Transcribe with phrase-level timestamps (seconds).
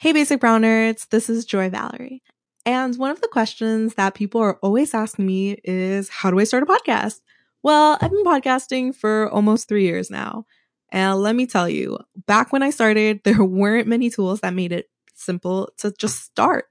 [0.00, 2.22] Hey, Basic Brown Nerds, this is Joy Valerie.
[2.64, 6.44] And one of the questions that people are always asking me is how do I
[6.44, 7.20] start a podcast?
[7.64, 10.44] Well, I've been podcasting for almost three years now.
[10.92, 11.98] And let me tell you,
[12.28, 16.66] back when I started, there weren't many tools that made it simple to just start.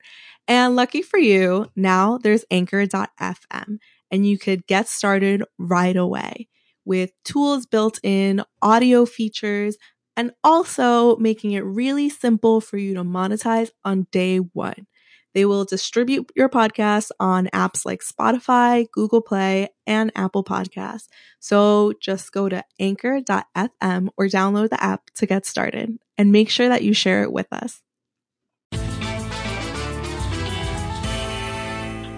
[0.47, 3.77] And lucky for you, now there's anchor.fm
[4.09, 6.47] and you could get started right away
[6.85, 9.75] with tools built in, audio features,
[10.17, 14.87] and also making it really simple for you to monetize on day one.
[15.35, 21.07] They will distribute your podcast on apps like Spotify, Google Play, and Apple Podcasts.
[21.39, 26.67] So just go to anchor.fm or download the app to get started and make sure
[26.67, 27.83] that you share it with us.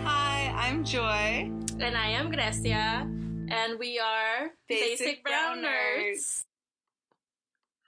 [0.05, 1.51] Hi, I'm Joy.
[1.81, 3.05] And I am Grecia,
[3.49, 6.45] and we are Basic, Brown Nerds.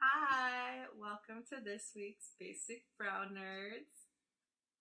[0.03, 4.09] Hi, welcome to this week's Basic Brown Nerds.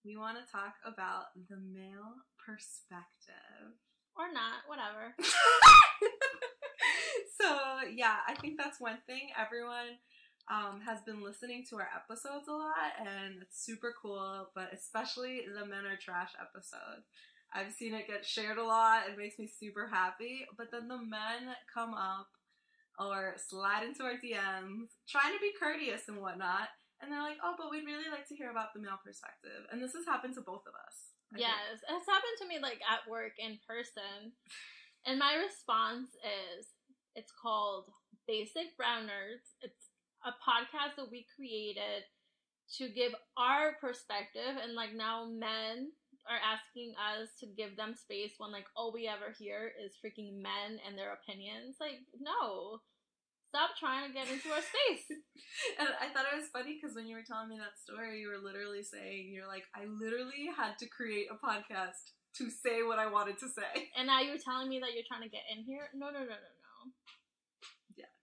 [0.02, 3.76] We want to talk about the male perspective.
[4.16, 5.12] Or not, whatever.
[7.38, 7.58] so,
[7.94, 9.28] yeah, I think that's one thing.
[9.38, 10.00] Everyone
[10.50, 15.42] um, has been listening to our episodes a lot, and it's super cool, but especially
[15.54, 17.04] the Men Are Trash episode.
[17.52, 19.02] I've seen it get shared a lot.
[19.10, 20.46] It makes me super happy.
[20.56, 22.28] But then the men come up
[23.00, 26.68] or slide into our DMs, trying to be courteous and whatnot.
[27.00, 29.64] And they're like, oh, but we'd really like to hear about the male perspective.
[29.72, 31.16] And this has happened to both of us.
[31.32, 31.96] I yes, think.
[31.96, 34.36] it's happened to me like at work in person.
[35.08, 36.76] And my response is
[37.16, 37.88] it's called
[38.28, 39.56] Basic Brown Nerds.
[39.64, 42.04] It's a podcast that we created
[42.76, 45.90] to give our perspective and like now men
[46.28, 50.38] are asking us to give them space when like all we ever hear is freaking
[50.38, 51.76] men and their opinions.
[51.80, 52.80] Like, no.
[53.50, 55.10] Stop trying to get into our space.
[55.82, 58.30] and I thought it was funny because when you were telling me that story, you
[58.30, 63.02] were literally saying, you're like, I literally had to create a podcast to say what
[63.02, 63.90] I wanted to say.
[63.98, 65.90] And now you're telling me that you're trying to get in here?
[65.98, 66.94] No, no, no, no, no.
[67.98, 68.14] Yeah.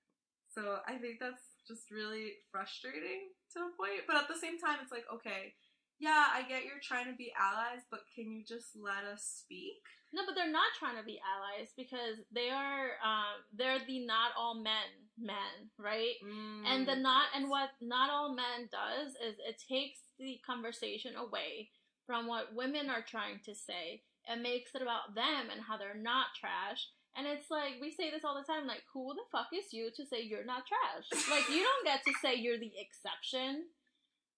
[0.47, 4.07] So I think that's just really frustrating to a point.
[4.07, 5.59] But at the same time, it's like, okay,
[5.99, 9.81] yeah, I get you're trying to be allies, but can you just let us speak?
[10.13, 14.31] No, but they're not trying to be allies because they are um they're the not
[14.37, 16.15] all men men, right?
[16.23, 21.15] Mm, and the not and what not all men does is it takes the conversation
[21.15, 21.69] away
[22.05, 25.97] from what women are trying to say and makes it about them and how they're
[25.97, 26.87] not trash.
[27.17, 29.89] And it's like we say this all the time, like who the fuck is you
[29.95, 31.09] to say you're not trash?
[31.31, 33.65] like you don't get to say you're the exception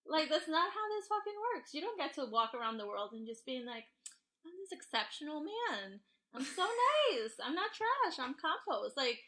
[0.08, 1.74] like that's not how this fucking works.
[1.74, 3.86] You don't get to walk around the world and just being like,
[4.46, 6.00] I'm this exceptional man.
[6.34, 6.64] I'm so
[7.12, 7.36] nice.
[7.42, 8.18] I'm not trash.
[8.20, 8.96] I'm compost.
[8.96, 9.20] Like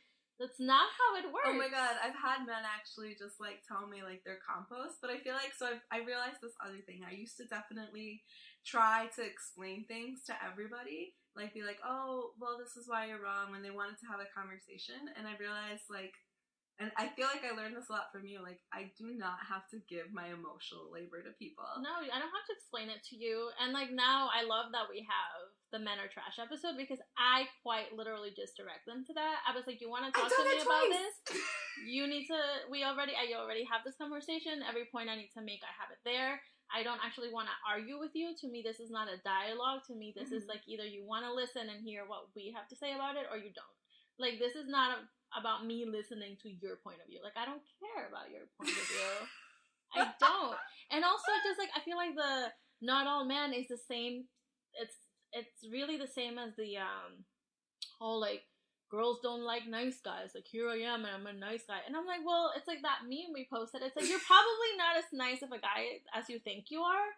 [0.41, 1.53] that's not how it works.
[1.53, 5.13] Oh my god, I've had men actually just like tell me like they're compost, but
[5.13, 7.05] I feel like so I've, I realized this other thing.
[7.05, 8.25] I used to definitely
[8.65, 13.21] try to explain things to everybody, like be like, oh, well, this is why you're
[13.21, 16.17] wrong when they wanted to have a conversation, and I realized like
[16.81, 18.41] and I feel like I learned this a lot from you.
[18.41, 21.61] Like, I do not have to give my emotional labor to people.
[21.77, 23.53] No, I don't have to explain it to you.
[23.61, 27.45] And like now, I love that we have the Men Are Trash episode because I
[27.61, 29.45] quite literally just direct them to that.
[29.45, 31.13] I was like, you want to talk to me about this?
[31.85, 32.39] you need to.
[32.73, 34.65] We already, I already have this conversation.
[34.65, 36.41] Every point I need to make, I have it there.
[36.73, 38.33] I don't actually want to argue with you.
[38.41, 39.85] To me, this is not a dialogue.
[39.91, 40.41] To me, this mm-hmm.
[40.41, 43.21] is like either you want to listen and hear what we have to say about
[43.21, 43.77] it, or you don't.
[44.17, 44.99] Like this is not a
[45.37, 47.19] about me listening to your point of view.
[47.23, 49.11] Like I don't care about your point of view.
[49.95, 50.57] I don't.
[50.91, 54.25] And also just like I feel like the not all men is the same
[54.75, 54.95] it's
[55.33, 57.23] it's really the same as the um
[57.99, 58.43] whole like
[58.89, 60.31] girls don't like nice guys.
[60.35, 61.79] Like here I am and I'm a nice guy.
[61.87, 63.81] And I'm like, well, it's like that meme we posted.
[63.81, 67.09] It's like you're probably not as nice of a guy as you think you are.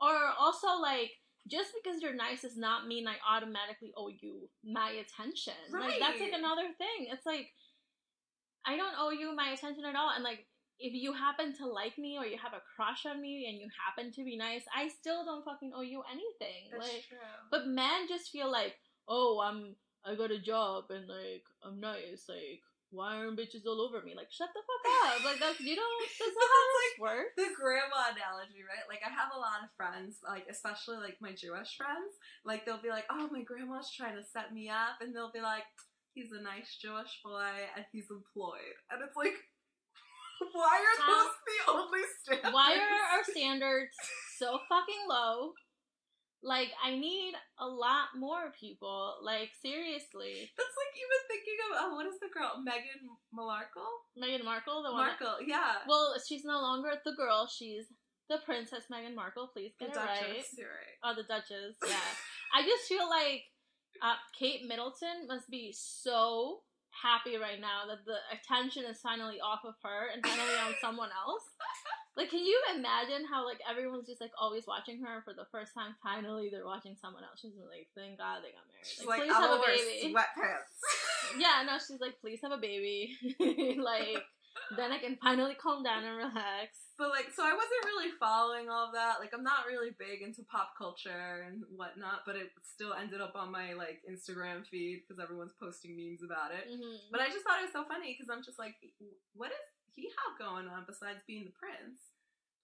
[0.00, 1.12] Or also like
[1.48, 5.60] just because you're nice does not mean I automatically owe you my attention.
[5.70, 5.90] Right.
[5.90, 7.08] Like that's like another thing.
[7.12, 7.48] It's like
[8.66, 10.10] I don't owe you my attention at all.
[10.14, 10.46] And like
[10.78, 13.68] if you happen to like me or you have a crush on me and you
[13.86, 16.70] happen to be nice, I still don't fucking owe you anything.
[16.70, 17.18] That's like, true.
[17.50, 18.74] But men just feel like,
[19.06, 22.62] oh, I'm I got a job and like I'm nice, like
[22.94, 24.14] why aren't bitches all over me?
[24.14, 25.26] Like, shut the fuck up.
[25.26, 27.34] Like, that's, you don't, that's not how this like works.
[27.36, 28.86] The grandma analogy, right?
[28.86, 32.14] Like, I have a lot of friends, like, especially, like, my Jewish friends.
[32.46, 35.02] Like, they'll be like, oh, my grandma's trying to set me up.
[35.02, 35.66] And they'll be like,
[36.14, 38.78] he's a nice Jewish boy and he's employed.
[38.90, 39.34] And it's like,
[40.54, 42.54] why are how, those the only standards?
[42.54, 43.94] Why are our standards
[44.38, 45.52] so fucking low?
[46.44, 49.16] Like, I need a lot more people.
[49.24, 50.50] Like, seriously.
[50.56, 52.60] That's like even thinking of, oh, what is the girl?
[52.60, 53.88] Meghan Markle?
[54.20, 54.82] Meghan Markle?
[54.82, 55.80] The one Markle, that, yeah.
[55.88, 57.48] Well, she's no longer the girl.
[57.48, 57.86] She's
[58.28, 59.48] the Princess Meghan Markle.
[59.52, 60.68] Please The get it Duchess, right.
[60.68, 60.96] right.
[61.02, 61.76] Oh, the Duchess.
[61.86, 61.96] Yeah.
[62.54, 63.44] I just feel like
[64.02, 66.60] uh, Kate Middleton must be so
[67.02, 71.10] happy right now that the attention is finally off of her and finally on someone
[71.10, 71.42] else.
[72.16, 75.74] Like, can you imagine how like everyone's just like always watching her for the first
[75.74, 75.96] time?
[76.02, 77.40] Finally, they're watching someone else.
[77.42, 78.86] She's like, thank God they got married.
[78.86, 80.14] She's Like, like, please have a baby.
[80.14, 80.78] sweatpants.
[81.40, 83.16] Yeah, no, she's like, please have a baby.
[83.82, 84.22] like,
[84.76, 86.94] then I can finally calm down and relax.
[86.96, 89.18] But like, so I wasn't really following all of that.
[89.18, 93.34] Like, I'm not really big into pop culture and whatnot, but it still ended up
[93.34, 96.70] on my like Instagram feed because everyone's posting memes about it.
[96.70, 98.76] hmm But I just thought it was so funny because I'm just like,
[99.34, 102.00] what does he have going on besides being the prince?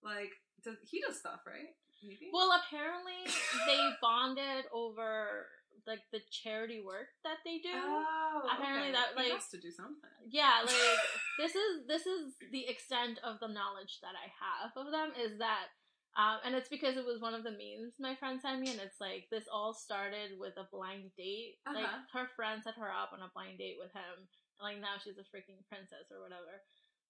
[0.02, 0.32] Like,
[0.64, 1.74] does he does stuff, right?
[2.02, 2.30] Maybe.
[2.32, 3.20] Well, apparently
[3.66, 5.46] they bonded over
[5.86, 7.72] like the charity work that they do.
[7.72, 8.96] oh, apparently okay.
[9.00, 10.12] that, he like- has to do something.
[10.28, 11.00] Yeah, like
[11.40, 15.38] this is this is the extent of the knowledge that I have of them is
[15.38, 15.72] that
[16.18, 18.80] um, and it's because it was one of the memes my friend sent me, and
[18.82, 21.60] it's like this all started with a blind date.
[21.64, 22.02] Like Uh-huh.
[22.18, 24.26] her friend set her up on a blind date with him,
[24.58, 26.60] and like now she's a freaking princess or whatever.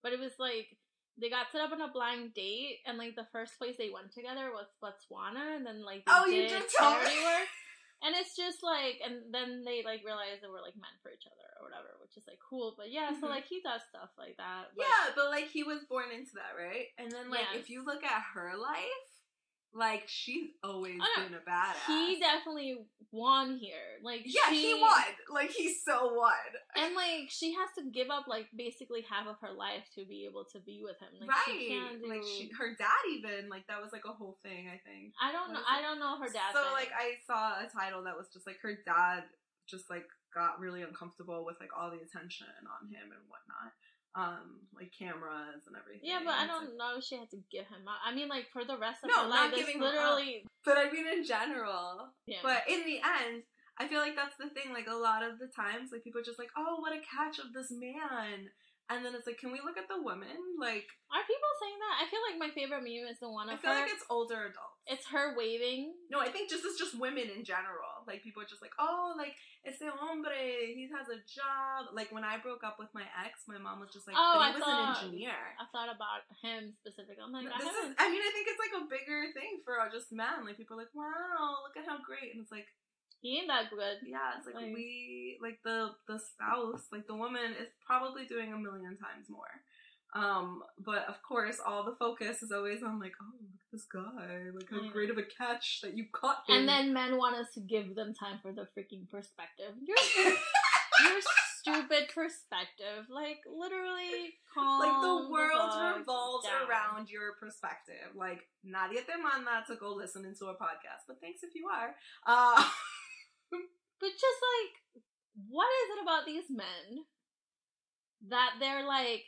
[0.02, 0.76] But it was like
[1.20, 4.12] they got set up on a blind date, and like the first place they went
[4.12, 6.48] together was Botswana, and then like they Oh, you me.
[6.78, 7.48] charity work.
[8.02, 11.28] And it's just like, and then they like realized they were like meant for each
[11.28, 12.72] other or whatever, which is like cool.
[12.76, 13.36] But yeah, so Mhm.
[13.36, 14.72] like he does stuff like that.
[14.74, 16.88] But Yeah, but like he was born into that, right?
[16.96, 17.60] And then like Yes.
[17.64, 19.09] if you look at her life,
[19.74, 21.86] like she's always been a badass.
[21.86, 22.78] he definitely
[23.12, 23.98] won here.
[24.02, 25.02] Like yeah, she, he won.
[25.32, 26.32] Like he so won.
[26.76, 30.26] and like she has to give up like basically half of her life to be
[30.26, 31.08] able to be with him.
[31.20, 31.68] Like she right.
[31.68, 32.08] can't do.
[32.08, 34.66] Like she, her dad even like that was like a whole thing.
[34.66, 35.14] I think.
[35.22, 35.60] I don't know.
[35.60, 35.82] is I it?
[35.82, 36.50] don't know her dad.
[36.52, 39.24] So like I saw a title that was just like her dad
[39.68, 43.74] just like got really uncomfortable with like all the attention on him and whatnot.
[44.14, 46.02] Um, like cameras and everything.
[46.02, 46.98] yeah, but I don't like- know.
[46.98, 48.02] if She had to give him up.
[48.04, 49.94] I mean, like for the rest of No, her not life, it's giving him up.
[49.94, 50.44] literally.
[50.64, 52.10] But I mean in general.
[52.26, 52.42] Yeah.
[52.42, 53.44] But in the end,
[53.78, 54.72] I feel like that's the thing.
[54.74, 57.38] Like a lot of the times, like people are just like, "Oh, what a catch
[57.38, 58.50] of this man,"
[58.90, 61.94] and then it's like, "Can we look at the woman?" Like Are people saying that?
[62.02, 63.56] I feel like my favorite meme is the one of.
[63.56, 63.80] I feel her.
[63.86, 64.82] like it's older adults.
[64.90, 65.94] it's her waving.
[66.10, 67.89] no, I think just it's just women in general.
[68.06, 69.34] Like people are just like, "Oh, like
[69.66, 70.36] ese hombre,
[70.76, 73.90] he has a job." Like when I broke up with my ex, my mom was
[73.92, 77.22] just like, Oh, "But I he was thought- an engineer." I thought about him specifically.
[77.22, 77.90] I'm like, No, I This is.
[77.98, 80.44] I mean, I think it's like a bigger thing for just men.
[80.44, 82.68] Like people are like, "Wow, look at how great," and it's like,
[83.20, 84.00] He ain't that good.
[84.00, 88.52] Yeah, it's like, Like- we like the the spouse, like the woman is probably doing
[88.52, 89.52] a million times more.
[90.14, 93.86] Um, but of course, all the focus is always on like, oh, look at this
[93.86, 94.90] guy, like how Yeah.
[94.92, 96.56] great of a catch that you caught him.
[96.56, 99.72] And then men want us to give them time for the freaking perspective.
[99.86, 99.96] Your
[101.06, 101.20] your
[101.60, 104.80] stupid perspective, like literally calm.
[104.80, 106.68] like the world fuck revolves down.
[106.68, 108.10] around your perspective.
[108.16, 111.94] Like Nadia te manda to go listen into a podcast, but thanks if you are.
[112.26, 112.64] Uh,
[114.00, 115.02] But just like,
[115.50, 117.04] what is it about these men
[118.30, 119.24] that they're like,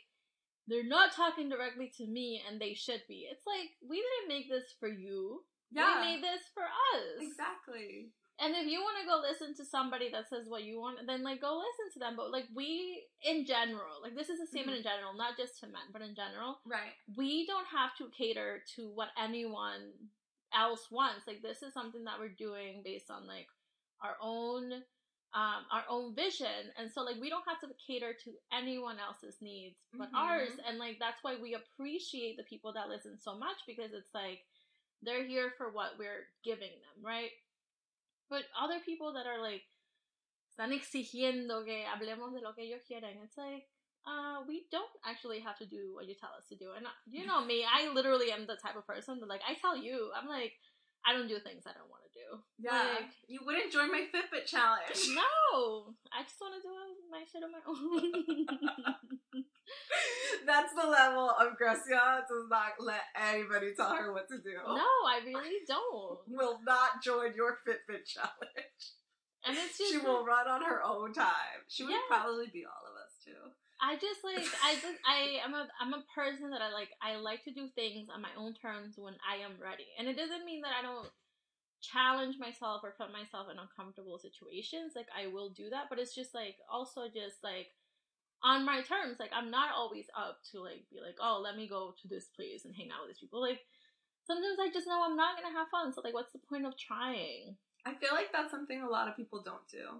[0.67, 3.27] they're not talking directly to me and they should be?
[3.29, 5.41] It's like, we didn't make this for you.
[5.71, 7.19] yeah, We made this for us.
[7.19, 8.11] exactly.
[8.39, 11.23] And if you want to go listen to somebody that says what you want, then
[11.23, 12.15] like go listen to them.
[12.17, 14.87] But like we, in general, like this is a statement mm-hmm.
[14.87, 16.97] in general, not just to men, but in general, Right.
[17.15, 19.93] we don't have to cater to what anyone
[20.53, 21.27] else wants.
[21.27, 23.47] Like this is something that we're doing based on like
[24.01, 24.81] our own
[25.33, 26.71] um our own vision.
[26.77, 30.17] And so like we don't have to cater to anyone else's needs but Mhm.
[30.17, 30.53] ours.
[30.67, 34.45] And like that's why we appreciate the people that listen so much because it's like
[35.01, 37.31] they're here for what we're giving them, right?
[38.29, 39.63] But other people that are like
[40.49, 43.23] están exigiendo que hablemos de lo que ellos quieren.
[43.23, 43.67] It's like
[44.05, 46.71] uh, we don't actually have to do what you tell us to do.
[46.75, 49.53] And uh, you know me, I literally am the type of person that, like, I
[49.55, 50.51] tell you, I'm like,
[51.05, 52.39] I don't do things I don't want to do.
[52.59, 52.71] Yeah.
[52.95, 55.03] Like, you wouldn't join my Fitbit challenge.
[55.15, 56.71] no, I just want to do
[57.11, 58.45] my shit on my own.
[60.45, 64.53] That's the level of Gracia does not let anybody tell her what to do.
[64.67, 66.19] no, I really don't.
[66.27, 68.81] Will not join your Fitbit challenge.
[69.45, 71.67] And it's just, She will run on her own time.
[71.67, 72.07] She would Yeah.
[72.07, 73.51] probably be all of us too.
[73.83, 77.19] I just like I just I am a I'm a person that I like I
[77.19, 79.91] like to do things on my own terms when I am ready.
[79.99, 81.11] And it doesn't mean that I don't
[81.83, 84.95] challenge myself or put myself in uncomfortable situations.
[84.95, 87.75] Like I will do that, but it's just like also just like
[88.39, 89.19] on my terms.
[89.19, 92.31] Like I'm not always up to like be like, "Oh, let me go to this
[92.31, 93.59] place and hang out with these people." Like
[94.23, 95.91] sometimes I just know I'm not going to have fun.
[95.91, 97.59] So like what's the point of trying?
[97.85, 99.99] I feel like that's something a lot of people don't do.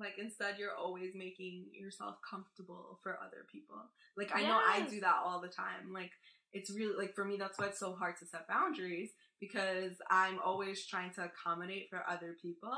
[0.00, 3.76] Like instead you're always making yourself comfortable for other people.
[4.16, 5.92] Like I know I do that all the time.
[5.92, 6.12] Like
[6.52, 10.38] it's really like for me that's why it's so hard to set boundaries because I'm
[10.44, 12.72] always trying to accommodate for other people.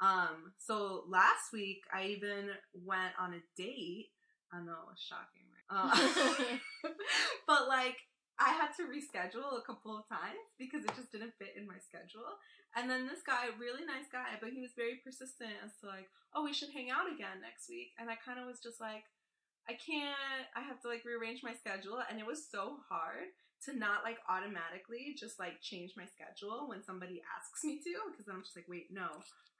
[0.00, 4.08] Um, so last week I even went on a date.
[4.52, 6.56] I know it was shocking, right?
[6.82, 6.88] Uh,
[7.46, 7.96] but like
[8.38, 11.78] I had to reschedule a couple of times because it just didn't fit in my
[11.78, 12.26] schedule.
[12.74, 16.08] And then this guy, really nice guy, but he was very persistent as to like,
[16.32, 17.92] oh, we should hang out again next week.
[18.00, 19.04] And I kind of was just like,
[19.68, 22.00] I can't, I have to like rearrange my schedule.
[22.00, 23.28] And it was so hard
[23.68, 28.26] to not like automatically just like change my schedule when somebody asks me to because
[28.26, 29.06] I'm just like, wait, no,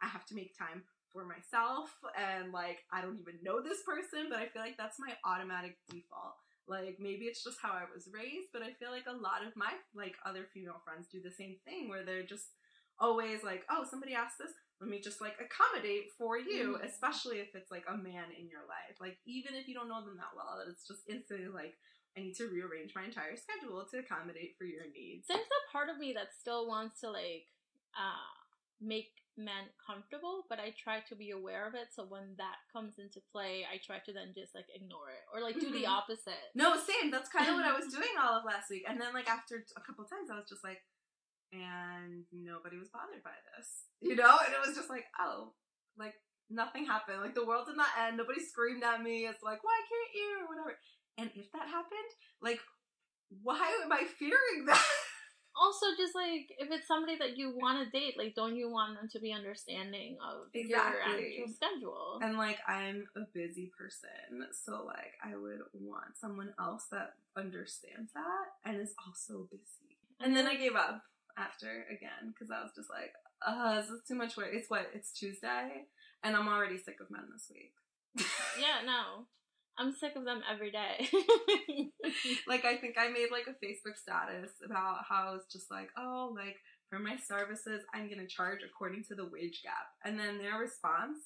[0.00, 1.92] I have to make time for myself.
[2.16, 5.76] And like, I don't even know this person, but I feel like that's my automatic
[5.86, 6.34] default.
[6.66, 9.54] Like maybe it's just how I was raised, but I feel like a lot of
[9.54, 12.54] my like other female friends do the same thing where they're just
[13.02, 16.86] always like, oh, somebody asked this, let me just like accommodate for you, mm-hmm.
[16.86, 19.02] especially if it's like a man in your life.
[19.02, 21.74] Like even if you don't know them that well, that it's just instantly like
[22.16, 25.26] I need to rearrange my entire schedule to accommodate for your needs.
[25.28, 27.50] There's a part of me that still wants to like
[27.98, 28.30] uh
[28.82, 31.94] make men comfortable, but I try to be aware of it.
[31.94, 35.40] So when that comes into play, I try to then just like ignore it or
[35.40, 35.98] like do the mm-hmm.
[36.02, 36.52] opposite.
[36.54, 37.14] No, same.
[37.14, 38.84] That's kind of what I was doing all of last week.
[38.90, 40.82] And then like after a couple times, I was just like,
[41.52, 44.36] and nobody was bothered by this, you know?
[44.44, 45.52] And it was just like, oh,
[45.98, 46.14] like
[46.50, 47.20] nothing happened.
[47.20, 48.16] Like the world did not end.
[48.16, 49.26] Nobody screamed at me.
[49.26, 50.30] It's like, why can't you?
[50.42, 50.78] Or whatever.
[51.18, 52.60] And if that happened, like,
[53.42, 54.82] why am I fearing that?
[55.56, 58.96] also just like if it's somebody that you want to date like don't you want
[58.96, 60.72] them to be understanding of exactly.
[60.72, 66.52] your actual schedule and like i'm a busy person so like i would want someone
[66.58, 70.60] else that understands that and is also busy and then i mhm.
[70.60, 71.02] gave up
[71.38, 73.12] after again because i was just like
[73.46, 75.84] uh this is too much work it's what it's tuesday
[76.22, 77.72] and i'm already sick of men this week
[78.60, 79.26] yeah no
[79.78, 81.08] I'm sick of them every day.
[82.46, 86.32] like I think I made like a Facebook status about how it's just like, oh,
[86.36, 86.56] like
[86.90, 89.88] for my services, I'm gonna charge according to the wage gap.
[90.04, 91.18] And then their response,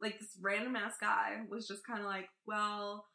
[0.00, 3.06] like this random ass guy was just kind of like, well,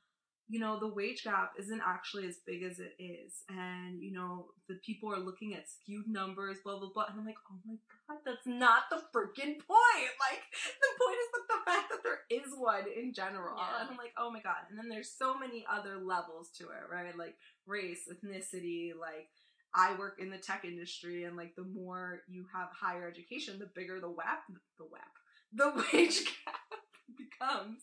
[0.50, 3.44] you know, the wage gap isn't actually as big as it is.
[3.50, 7.06] And, you know, the people are looking at skewed numbers, blah, blah, blah.
[7.08, 7.76] And I'm like, oh my
[8.08, 10.14] God, that's not the freaking point.
[10.20, 10.42] Like,
[10.82, 13.58] the point is that the fact that there is one in general.
[13.58, 13.82] Yeah.
[13.82, 14.66] And I'm like, oh my God.
[14.70, 17.16] And then there's so many other levels to it, right?
[17.16, 17.36] Like
[17.68, 19.30] race, ethnicity, like,
[19.76, 23.70] I work in the tech industry and like the more you have higher education, the
[23.76, 24.42] bigger the WAP,
[24.80, 25.14] the WAP,
[25.54, 26.80] the wage gap
[27.16, 27.82] becomes.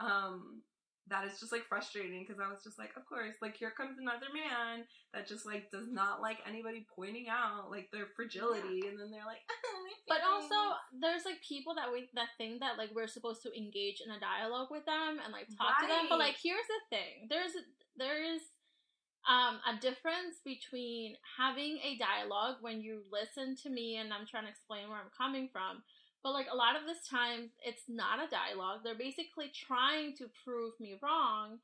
[0.00, 0.62] Um,
[1.10, 3.98] that is just like frustrating because I was just like, of course, like here comes
[3.98, 8.90] another man that just like does not like anybody pointing out like their fragility, yeah.
[8.90, 12.78] and then they're like, oh, but also there's like people that we that think that
[12.78, 15.86] like we're supposed to engage in a dialogue with them and like talk right.
[15.86, 17.54] to them, but like here's the thing, there's
[17.96, 18.42] there's
[19.28, 24.44] um, a difference between having a dialogue when you listen to me and I'm trying
[24.44, 25.82] to explain where I'm coming from
[26.22, 28.80] but like a lot of this time, it's not a dialogue.
[28.82, 31.58] They're basically trying to prove me wrong,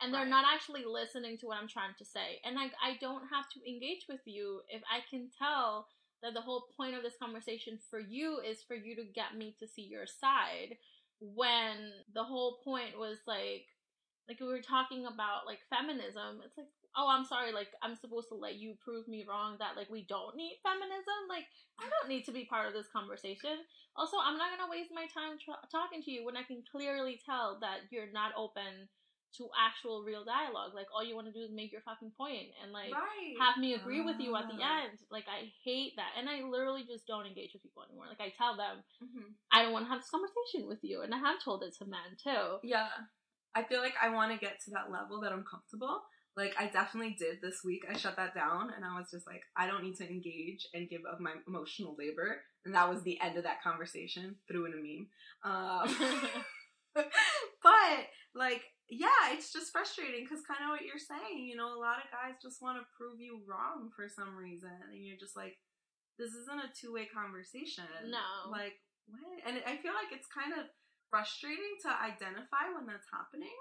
[0.00, 0.30] and they're right.
[0.30, 2.40] not actually listening to what I'm trying to say.
[2.44, 5.86] And I I don't have to engage with you if I can tell
[6.22, 9.56] that the whole point of this conversation for you is for you to get me
[9.58, 10.76] to see your side.
[11.20, 13.66] When the whole point was like
[14.28, 18.28] like we were talking about like feminism, it's like oh, I'm sorry, like, I'm supposed
[18.30, 21.28] to let you prove me wrong that, like, we don't need feminism.
[21.28, 21.46] Like,
[21.78, 23.62] I don't need to be part of this conversation.
[23.94, 27.20] Also, I'm not gonna waste my time tra- talking to you when I can clearly
[27.24, 28.90] tell that you're not open
[29.38, 30.74] to actual real dialogue.
[30.74, 33.38] Like, all you want to do is make your fucking point and, like, right.
[33.38, 34.10] have me agree uh.
[34.10, 34.82] with you at the ah.
[34.82, 34.98] end.
[35.10, 36.18] Like, I hate that.
[36.18, 38.10] And I literally just don't engage with people anymore.
[38.10, 39.30] Like, I tell them, mm-hmm.
[39.52, 41.02] I don't want to have this conversation with you.
[41.02, 42.58] And I have told it to men, too.
[42.66, 42.90] Yeah.
[43.54, 46.02] I feel like I want to get to that level that I'm comfortable
[46.36, 47.82] like I definitely did this week.
[47.90, 50.88] I shut that down and I was just like, I don't need to engage and
[50.88, 52.42] give up my emotional labor.
[52.64, 54.36] And that was the end of that conversation.
[54.48, 55.08] through in a meme.
[55.44, 55.96] Um,
[56.94, 58.00] but
[58.34, 62.02] like, yeah, it's just frustrating because kind of what you're saying, you know, a lot
[62.02, 65.54] of guys just want to prove you wrong for some reason, and you're just like,
[66.18, 67.86] this isn't a two way conversation.
[68.10, 69.38] No, like what?
[69.46, 70.66] And I feel like it's kind of
[71.06, 73.54] frustrating to identify when that's happening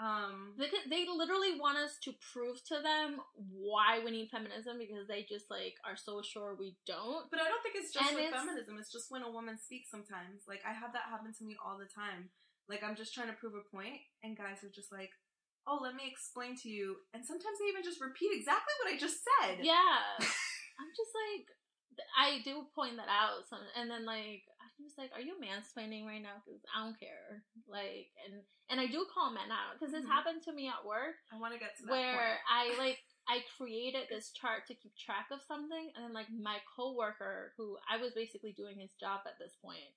[0.00, 5.04] um, they, they literally want us to prove to them why we need feminism because
[5.06, 7.28] they just like are so sure we don't.
[7.30, 8.80] But I don't think it's just and with it's, feminism.
[8.80, 9.92] It's just when a woman speaks.
[9.92, 12.32] Sometimes, like I have that happen to me all the time.
[12.72, 15.12] Like I'm just trying to prove a point, and guys are just like,
[15.68, 18.96] "Oh, let me explain to you." And sometimes they even just repeat exactly what I
[18.96, 19.60] just said.
[19.60, 20.00] Yeah,
[20.80, 21.46] I'm just like,
[22.16, 24.48] I do point that out, some, and then like
[24.82, 26.42] I'm just like, are you mansplaining right now?
[26.42, 27.46] Because I don't care.
[27.70, 30.10] Like, and and I do call men out because this mm-hmm.
[30.10, 31.22] happened to me at work.
[31.30, 32.42] I want to get to where.
[32.50, 32.98] I like
[33.30, 37.78] I created this chart to keep track of something, and then like my coworker, who
[37.86, 39.94] I was basically doing his job at this point,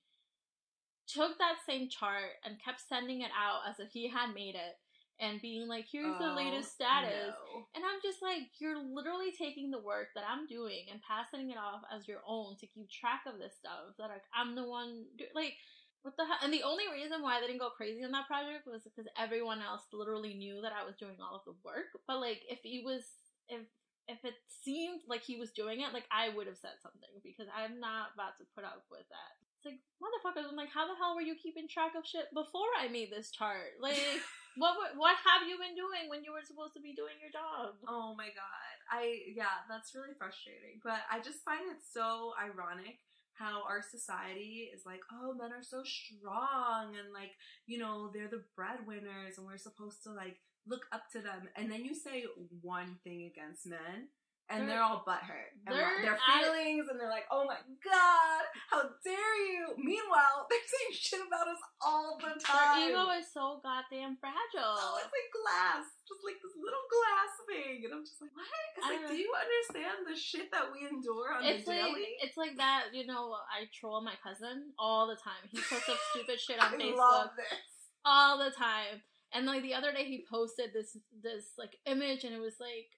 [1.09, 4.77] took that same chart and kept sending it out as if he had made it
[5.19, 7.31] and being like, here's the oh, latest Oh, status.
[7.31, 7.67] no.
[7.75, 11.57] And I'm just like, you're literally taking the work that I'm doing and passing it
[11.57, 13.95] off as your own to keep track of this stuff.
[13.97, 15.55] That like, I'm the one, do- like,
[16.03, 16.37] what the hell?
[16.43, 19.61] And the only reason why they didn't go crazy on that project was because everyone
[19.61, 21.95] else literally knew that I was doing all of the work.
[22.07, 23.01] But like, if he was,
[23.47, 23.65] if
[24.07, 27.47] if it seemed like he was doing it, like I would have said something because
[27.49, 29.33] I'm not about to put up with that.
[29.65, 30.45] It's like motherfuckers.
[30.45, 33.33] I'm like, how the hell were you keeping track of shit before I made this
[33.33, 33.81] chart?
[33.81, 33.97] Like,
[34.61, 37.73] what what have you been doing when you were supposed to be doing your job?
[37.89, 38.75] Oh my god.
[38.93, 40.85] I yeah, that's really frustrating.
[40.85, 43.01] But I just find it so ironic
[43.33, 47.35] how our society is like, oh, men are so strong and like,
[47.67, 51.49] you know, they're the breadwinners and we're supposed to like look up to them.
[51.57, 52.23] And then you say
[52.61, 54.13] one thing against men
[54.49, 55.57] and They're- they're, all butthurt.
[55.65, 59.73] And they're their at- feelings and they're like, oh my god, how dare you?
[59.81, 62.85] Meanwhile, they're saying shit about us all the time.
[62.85, 64.77] Their ego is so goddamn fragile.
[64.77, 68.45] Oh, it's like glass, just like this little glass thing, and I'm just like, what?
[68.77, 72.13] It's like, do you understand the shit that we endure on it's the like daily?
[72.21, 72.93] it's like that.
[72.93, 75.41] You know, I troll my cousin all the time.
[75.49, 77.57] He puts up stupid shit on I Facebook love this.
[78.05, 79.01] all the time.
[79.33, 80.93] And like the other day, he posted this
[81.25, 82.93] this like image, and it was like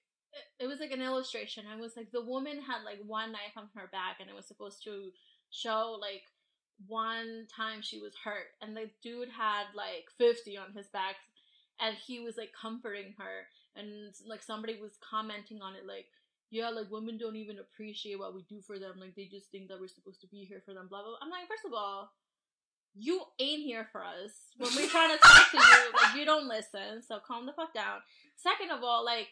[0.58, 1.64] it- was like an illustration.
[1.72, 4.46] It was like the woman had like one knife on her back, and it was
[4.46, 5.10] supposed to
[5.50, 6.22] show like
[6.86, 11.16] one time she was hurt, and the dude had like fifty on his back,
[11.80, 16.06] and he was like comforting her, and like somebody was commenting on it like.
[16.50, 18.94] Yeah, like women don't even appreciate what we do for them.
[18.98, 20.86] Like they just think that we're supposed to be here for them.
[20.88, 21.10] Blah blah.
[21.10, 21.18] blah.
[21.20, 22.10] I'm like, first of all,
[22.94, 25.92] you ain't here for us when we're trying to talk to you.
[25.92, 28.00] Like you don't listen, so calm the fuck down.
[28.36, 29.28] Second of all, like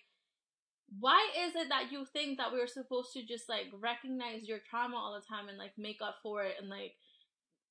[1.00, 4.96] why is it that you think that we're supposed to just like recognize your trauma
[4.96, 6.94] all the time and like make up for it and like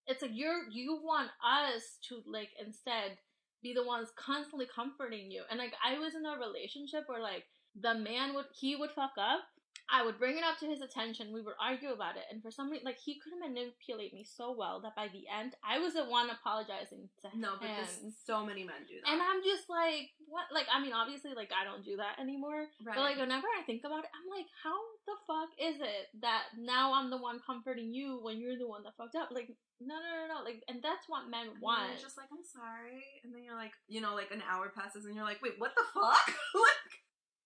[0.08, 3.18] it's like you're you want us to like instead
[3.64, 5.44] be the ones constantly comforting you.
[5.50, 7.46] And like i was in a relationship where like
[7.80, 9.42] the man would he would fuck up
[9.90, 11.30] I would bring it up to his attention.
[11.34, 14.50] We would argue about it, and for some reason, like he could manipulate me so
[14.58, 17.42] well that by the end, I was the one apologizing to him.
[17.42, 19.12] No, but this, so many men do that.
[19.14, 20.50] and I'm just like, what?
[20.50, 22.66] Like, I mean, obviously, like I don't do that anymore.
[22.82, 22.96] right.
[22.98, 24.74] But like, whenever I think about it, I'm like, how
[25.06, 28.82] the fuck is it that now I'm the one comforting you when you're the one
[28.90, 29.30] that fucked up?
[29.30, 30.44] Like, no, no, no, no.
[30.44, 32.02] Like, and that's what men And want.
[32.02, 35.14] Just like, I'm sorry, and then you're like, you know, like an hour passes, and
[35.14, 36.26] you're like, wait, what the fuck?
[36.58, 36.92] like,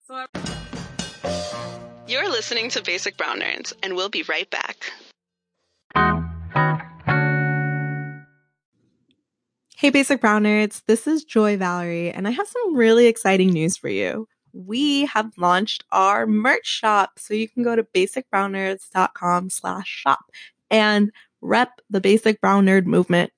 [0.07, 0.38] so I.
[2.09, 4.91] You're listening to Basic Brown Nerds, and we'll be right back.
[9.75, 13.77] Hey, Basic Brown Nerds, this is Joy Valerie, and I have some really exciting news
[13.77, 14.27] for you.
[14.53, 20.31] We have launched our merch shop, so you can go to basicbrownnerds.com slash shop
[20.71, 23.31] and rep the Basic Brown Nerd movement.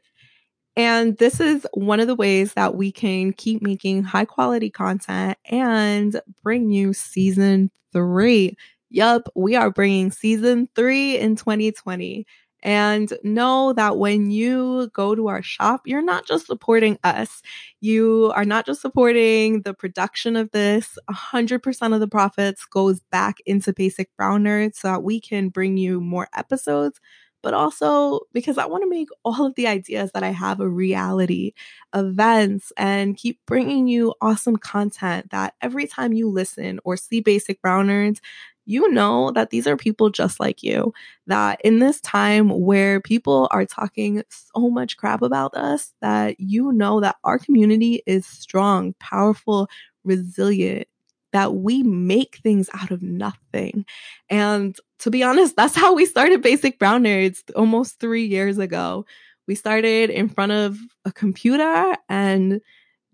[0.77, 5.37] And this is one of the ways that we can keep making high quality content
[5.45, 8.55] and bring you season three.
[8.89, 12.25] Yup, we are bringing season three in 2020.
[12.63, 17.41] And know that when you go to our shop, you're not just supporting us.
[17.79, 20.97] You are not just supporting the production of this.
[21.09, 25.77] 100% of the profits goes back into Basic Brown Nerds so that we can bring
[25.77, 26.99] you more episodes,
[27.43, 30.69] but also because I want to make all of the ideas that I have a
[30.69, 31.53] reality,
[31.93, 37.61] events, and keep bringing you awesome content that every time you listen or see Basic
[37.61, 38.19] Brown Nerds,
[38.65, 40.93] you know that these are people just like you.
[41.27, 46.71] That in this time where people are talking so much crap about us, that you
[46.71, 49.67] know that our community is strong, powerful,
[50.03, 50.87] resilient,
[51.33, 53.85] that we make things out of nothing.
[54.29, 59.05] And to be honest, that's how we started Basic Brown Nerds almost three years ago.
[59.47, 62.61] We started in front of a computer and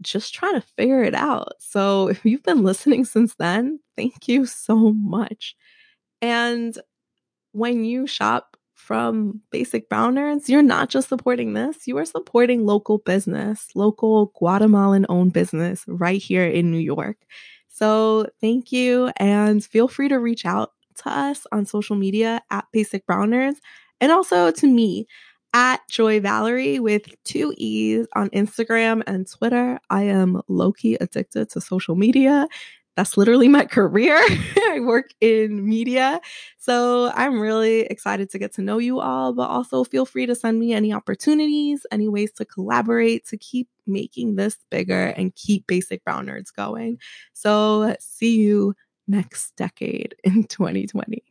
[0.01, 1.53] just trying to figure it out.
[1.59, 5.55] So if you've been listening since then, thank you so much.
[6.21, 6.77] And
[7.51, 12.65] when you shop from Basic Brown Nerds, you're not just supporting this, you are supporting
[12.65, 17.17] local business, local Guatemalan owned business right here in New York.
[17.77, 20.71] So thank you and feel free to reach out
[21.03, 23.57] to us on social media at Basic Brown Nerds
[24.01, 25.05] and also to me
[25.53, 29.79] at Joy Valerie with two E's on Instagram and Twitter.
[29.91, 32.47] I am low key addicted to social media.
[32.97, 34.17] That's literally my career.
[34.17, 36.19] I work in media.
[36.57, 40.35] So I'm really excited to get to know you all, but also feel free to
[40.35, 45.67] send me any opportunities, any ways to collaborate to keep making this bigger and keep
[45.67, 46.97] Basic Brown Nerds going.
[47.33, 48.75] So see you
[49.07, 51.23] next decade in 2020.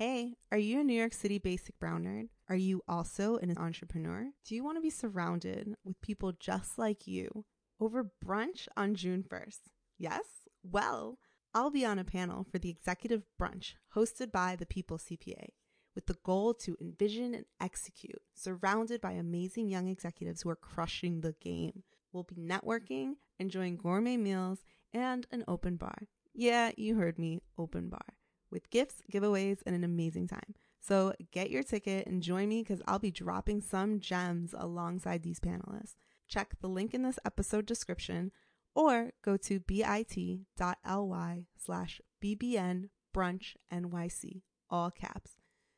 [0.00, 2.30] Hey, are you a New York City basic brown nerd?
[2.48, 4.30] Are you also an entrepreneur?
[4.46, 7.44] Do you want to be surrounded with people just like you
[7.78, 9.58] over brunch on June 1st?
[9.98, 10.24] Yes?
[10.62, 11.18] Well,
[11.52, 15.48] I'll be on a panel for the executive brunch hosted by the People CPA
[15.94, 21.20] with the goal to envision and execute, surrounded by amazing young executives who are crushing
[21.20, 21.82] the game.
[22.10, 24.60] We'll be networking, enjoying gourmet meals,
[24.94, 26.08] and an open bar.
[26.32, 28.14] Yeah, you heard me, open bar.
[28.50, 30.54] With gifts, giveaways, and an amazing time.
[30.80, 35.38] So get your ticket and join me because I'll be dropping some gems alongside these
[35.38, 35.96] panelists.
[36.26, 38.32] Check the link in this episode description
[38.74, 45.32] or go to bit.ly slash bbn brunch nyc, all caps.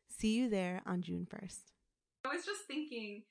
[0.08, 1.60] See you there on June 1st.
[2.24, 3.22] I was just thinking,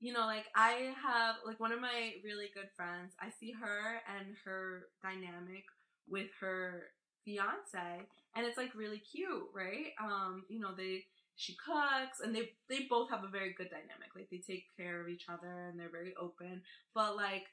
[0.00, 3.12] you know, like I have like one of my really good friends.
[3.20, 5.64] I see her and her dynamic
[6.08, 6.84] with her
[7.24, 9.92] fiance, and it's like really cute, right?
[10.02, 11.04] Um, you know, they
[11.36, 14.12] she cooks and they they both have a very good dynamic.
[14.14, 16.62] Like they take care of each other and they're very open.
[16.94, 17.46] But like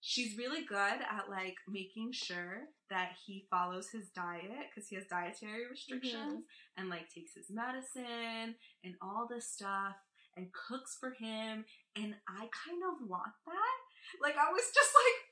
[0.00, 5.04] she's really good at like making sure that he follows his diet because he has
[5.06, 6.76] dietary restrictions mm-hmm.
[6.80, 9.96] and like takes his medicine and all this stuff
[10.36, 11.64] and cooks for him
[11.96, 13.76] and I kind of want that.
[14.20, 15.29] Like I was just like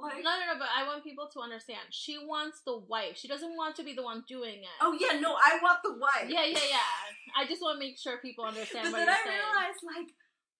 [0.00, 1.80] like no no no but i want people to understand.
[1.90, 3.16] She wants the wife.
[3.16, 4.76] She doesn't want to be the one doing it.
[4.80, 6.28] Oh yeah no i want the wife.
[6.28, 6.90] Yeah yeah yeah.
[7.36, 9.38] I just want to make sure people understand but what then i saying.
[9.38, 10.08] realized like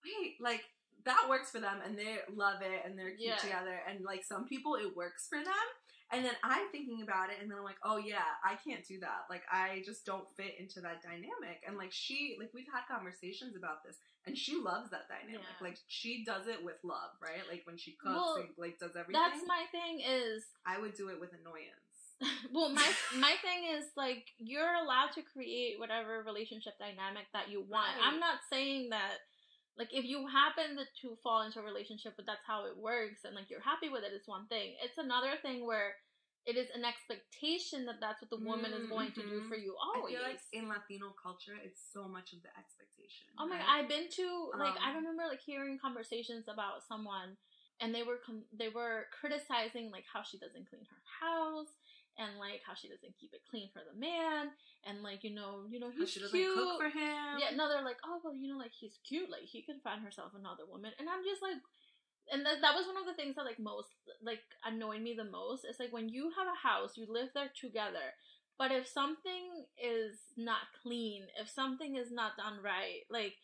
[0.04, 0.62] wait like
[1.04, 3.36] that works for them and they love it and they're cute yeah.
[3.36, 5.66] together and like some people it works for them
[6.12, 8.98] and then I'm thinking about it and then I'm like, oh yeah, I can't do
[9.00, 9.30] that.
[9.30, 11.62] Like I just don't fit into that dynamic.
[11.66, 13.96] And like she like we've had conversations about this
[14.26, 15.46] and she loves that dynamic.
[15.46, 15.66] Yeah.
[15.66, 17.46] Like she does it with love, right?
[17.48, 19.22] Like when she cooks well, and like does everything.
[19.22, 21.90] That's my thing is I would do it with annoyance.
[22.52, 27.62] well, my my thing is like you're allowed to create whatever relationship dynamic that you
[27.62, 27.94] want.
[27.96, 28.06] Right.
[28.10, 29.22] I'm not saying that
[29.80, 33.32] like if you happen to fall into a relationship but that's how it works and
[33.34, 35.96] like you're happy with it it's one thing it's another thing where
[36.48, 38.88] it is an expectation that that's what the woman mm-hmm.
[38.88, 39.52] is going to do mm-hmm.
[39.52, 40.16] for you always.
[40.16, 43.28] I feel like in Latino culture, it's so much of the expectation.
[43.36, 43.60] Oh my!
[43.60, 43.84] Right?
[43.84, 47.36] I've been to like um, I remember like hearing conversations about someone,
[47.84, 51.76] and they were com- they were criticizing like how she doesn't clean her house,
[52.20, 54.52] and like how she doesn't keep it clean for the man,
[54.84, 56.52] and like you know, you know he's she doesn't cute.
[56.52, 57.40] cook for him.
[57.40, 60.04] Yeah, no, they're like, oh well, you know, like he's cute, like he can find
[60.04, 61.56] herself another woman, and I'm just like,
[62.28, 63.88] and that that was one of the things that like most
[64.20, 65.64] like annoyed me the most.
[65.64, 68.12] It's like when you have a house, you live there together.
[68.60, 73.40] But if something is not clean, if something is not done right, like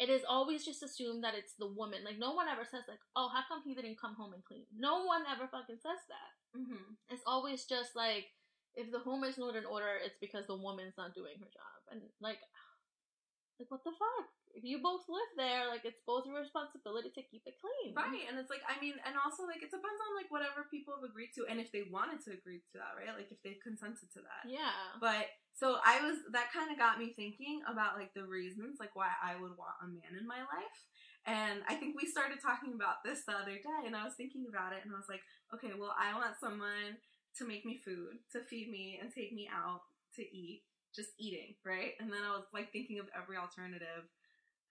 [0.00, 2.00] it is always just assumed that it's the woman.
[2.08, 4.64] Like no one ever says like, "Oh, how come he didn't come home and clean?"
[4.72, 6.32] No one ever fucking says that.
[6.56, 6.96] Mm-hmm.
[7.12, 8.32] It's always just like,
[8.74, 11.78] if the home is not in order, it's because the woman's not doing her job,
[11.92, 12.40] and like,
[13.60, 14.32] like what the fuck?
[14.56, 18.24] If you both live there, like it's both your responsibility to keep it clean, right?
[18.24, 21.04] And it's like, I mean, and also like it depends on like whatever people have
[21.04, 23.12] agreed to, and if they wanted to agree to that, right?
[23.12, 24.96] Like if they've consented to that, yeah.
[24.96, 25.28] But
[25.60, 29.12] so I was that kind of got me thinking about like the reasons like why
[29.22, 30.80] I would want a man in my life.
[31.26, 34.46] And I think we started talking about this the other day, and I was thinking
[34.48, 35.20] about it, and I was like,
[35.52, 36.96] okay, well, I want someone
[37.36, 39.82] to make me food, to feed me, and take me out
[40.16, 40.62] to eat,
[40.96, 41.92] just eating, right?
[42.00, 44.08] And then I was like thinking of every alternative.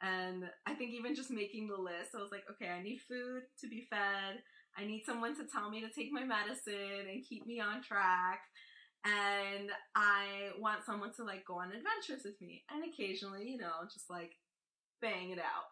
[0.02, 3.44] And I think even just making the list, I was like, okay, I need food
[3.62, 4.42] to be fed.
[4.78, 8.42] I need someone to tell me to take my medicine and keep me on track.
[9.06, 12.64] And I want someone to like go on adventures with me.
[12.70, 14.36] And occasionally, you know, just like
[15.02, 15.72] bang it out.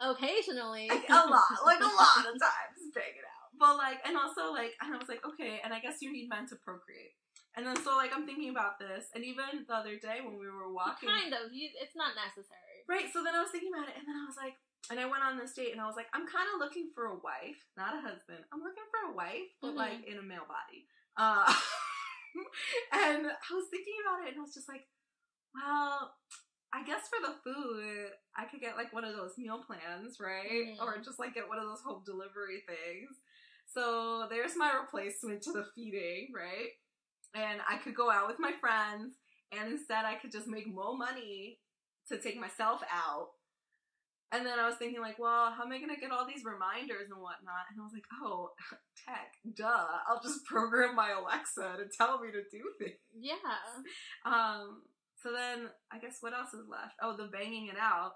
[0.16, 0.88] Occasionally.
[0.88, 3.52] Like, a lot, like a lot of times, bang it out.
[3.58, 6.28] But like, and also like, and I was like, okay, and I guess you need
[6.28, 7.16] men to procreate.
[7.56, 10.44] And then so like I'm thinking about this, and even the other day when we
[10.44, 13.08] were walking, kind of, you, it's not necessary, right?
[13.08, 14.60] So then I was thinking about it, and then I was like,
[14.92, 17.08] and I went on this date, and I was like, I'm kind of looking for
[17.08, 18.44] a wife, not a husband.
[18.52, 19.88] I'm looking for a wife, but mm-hmm.
[19.88, 20.84] like in a male body.
[21.16, 21.48] Uh,
[22.92, 24.84] and I was thinking about it, and I was just like,
[25.54, 26.12] well,
[26.74, 30.76] I guess for the food, I could get like one of those meal plans, right?
[30.76, 30.82] Mm.
[30.82, 33.16] Or just like get one of those home delivery things.
[33.72, 36.76] So there's my replacement to the feeding, right?
[37.34, 39.14] And I could go out with my friends,
[39.52, 41.58] and instead I could just make more money
[42.08, 43.28] to take myself out.
[44.32, 46.44] And then I was thinking, like, well, how am I going to get all these
[46.44, 47.70] reminders and whatnot?
[47.70, 48.50] And I was like, oh,
[49.06, 50.02] tech, duh.
[50.08, 52.98] I'll just program my Alexa to tell me to do things.
[53.14, 53.36] Yeah.
[54.26, 54.82] Um,
[55.22, 56.94] so then I guess what else is left?
[57.02, 58.12] Oh, the banging it out.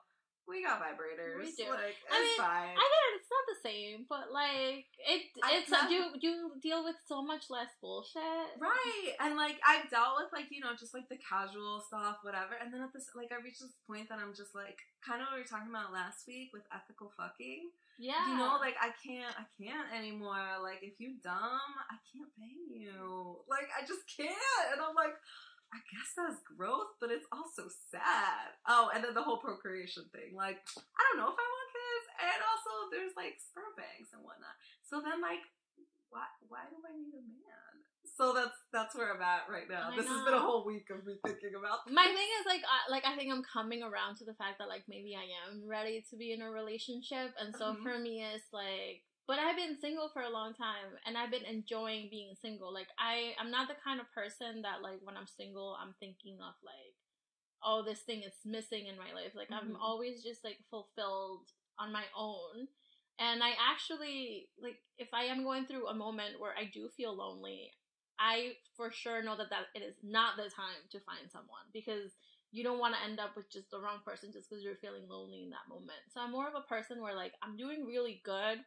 [0.51, 1.39] We got vibrators.
[1.39, 1.71] We do.
[1.71, 2.75] Like, I mean, fine.
[2.75, 3.15] I get it.
[3.23, 7.71] It's not the same, but like it, it's you you deal with so much less
[7.81, 8.59] bullshit.
[8.59, 9.15] Right.
[9.23, 12.59] And like I've dealt with like, you know, just like the casual stuff, whatever.
[12.59, 15.31] And then at this like I reached this point that I'm just like kind of
[15.31, 17.71] what we were talking about last week with ethical fucking.
[18.01, 20.59] Yeah, You know, like I can't I can't anymore.
[20.65, 23.39] Like if you dumb, I can't bang you.
[23.47, 24.35] Like I just can't.
[24.73, 25.15] And I'm like
[25.71, 28.59] I guess that's growth, but it's also sad.
[28.67, 30.35] Oh, and then the whole procreation thing.
[30.35, 34.23] Like, I don't know if I want kids, and also there's like sperm banks and
[34.27, 34.55] whatnot.
[34.83, 35.43] So then, like,
[36.11, 37.87] why why do I need a man?
[38.19, 39.95] So that's that's where I'm at right now.
[39.95, 41.87] I this has been a whole week of me thinking about.
[41.87, 44.69] my thing is like I, like I think I'm coming around to the fact that
[44.69, 47.83] like maybe I am ready to be in a relationship, and so Mhm.
[47.83, 49.07] for me it's like.
[49.31, 52.75] But I've been single for a long time, and I've been enjoying being single.
[52.75, 56.39] Like I, I'm not the kind of person that like when I'm single, I'm thinking
[56.43, 56.99] of like,
[57.63, 59.37] oh, this thing is missing in my life.
[59.37, 59.81] Like I'm Mhm.
[59.81, 61.47] always just like fulfilled
[61.79, 62.67] on my own.
[63.21, 67.15] And I actually like if I am going through a moment where I do feel
[67.15, 67.73] lonely,
[68.19, 72.17] I for sure know that that it is not the time to find someone because
[72.51, 75.07] you don't want to end up with just the wrong person just because you're feeling
[75.09, 76.03] lonely in that moment.
[76.09, 78.59] So I'm more of a person where like I'm doing really good,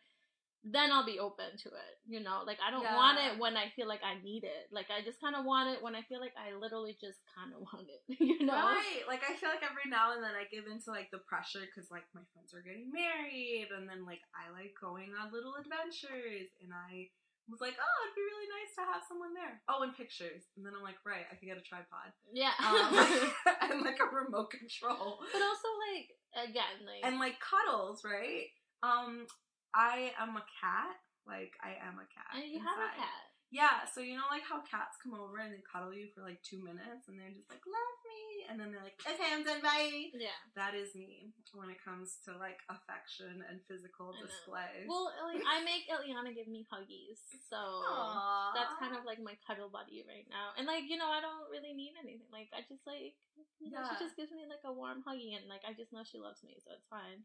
[0.64, 1.94] then I'll be open to it.
[2.08, 2.96] You know, like I don't Yeah.
[2.96, 4.72] want it when I feel like I need it.
[4.72, 7.52] Like I just kind of want it when I feel like I literally just kind
[7.52, 8.00] of want it.
[8.24, 8.56] You know?
[8.56, 9.04] Right.
[9.08, 11.92] Like I feel like every now and then I give into like the pressure because
[11.92, 16.48] like my friends are getting married, and then like I like going on little adventures,
[16.64, 17.12] and I
[17.52, 19.60] was like, oh, it'd be really nice to have someone there.
[19.68, 22.56] Oh, and pictures, and then I'm like, right, I could get a tripod Yeah.
[22.64, 22.96] um,
[23.68, 25.20] and like a remote control.
[25.28, 26.08] but also like
[26.48, 28.48] again like and like cuddles, right?
[28.84, 29.28] Um,
[29.76, 30.96] I am a cat.
[31.26, 32.36] Like I am a cat.
[32.36, 33.24] and you have a cat.
[33.54, 36.42] Yeah, so you know like how cats come over and they cuddle you for like
[36.42, 39.62] two minutes and they're just like, love me and then they're like, Okay, I'm done,
[39.62, 40.10] bye.
[40.18, 40.34] Yeah.
[40.58, 44.90] That is me when it comes to like affection and physical display.
[44.90, 48.58] Well, like, I make Ileana give me huggies, so Aww.
[48.58, 50.58] that's kind of like my cuddle buddy right now.
[50.58, 52.26] And like, you know, I don't really need anything.
[52.34, 53.14] Like, I just like,
[53.62, 53.94] you know, Yeah.
[53.94, 56.42] she just gives me like a warm huggy, and like, I just know she loves
[56.42, 57.22] me, so it's fine.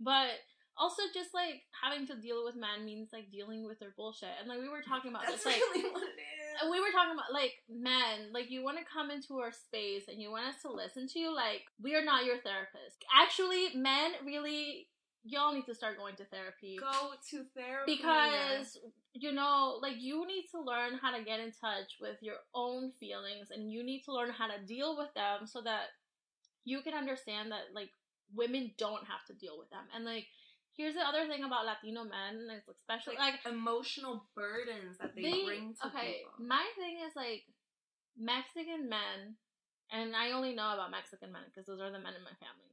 [0.00, 0.40] But
[0.78, 4.28] also, just like having to deal with men means like dealing with their bullshit.
[4.40, 5.62] And like we were talking about That's this, like.
[5.74, 6.62] really what it is.
[6.62, 10.04] And we were talking about like men, like you want to come into our space
[10.08, 11.34] and you want us to listen to you.
[11.34, 13.04] Like we are not your therapist.
[13.14, 14.88] Actually, men really,
[15.24, 18.78] y'all need to start going to therapy Go to therapy because
[19.12, 22.92] you know, like you need to learn how to get in touch with your own
[23.00, 25.88] feelings and you need to learn how to deal with them so that
[26.64, 27.90] you can understand that like
[28.34, 29.84] women don't have to deal with them.
[29.94, 30.26] And like
[30.76, 35.74] here's the other thing about Latino men, like, especially like emotional burdens that they, bring
[35.80, 36.46] to okay people.
[36.46, 37.44] my thing is like
[38.16, 39.36] mexican men
[39.92, 42.72] and i only know about mexican men because those are the men in my family